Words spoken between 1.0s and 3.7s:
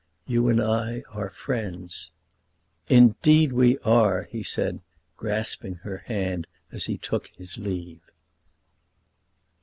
are friends." "Indeed